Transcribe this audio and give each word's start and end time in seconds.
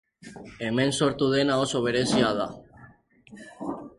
Hemen 0.67 0.93
sortu 1.01 1.27
dena 1.33 1.59
oso 1.65 1.83
berezia 1.87 2.33
da. 2.41 2.49